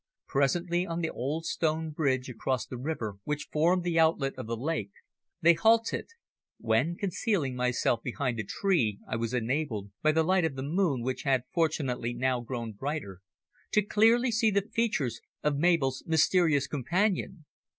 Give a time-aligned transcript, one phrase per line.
[0.25, 4.57] Presently, on the old stone bridge across the river which formed the outlet of the
[4.57, 4.89] lake,
[5.41, 6.07] they halted,
[6.57, 11.03] when, concealing myself behind a tree, I was enabled, by the light of the moon
[11.03, 13.19] which had fortunately now grown brighter,
[13.73, 17.45] to clearly see the features of Mabel's mysterious companion.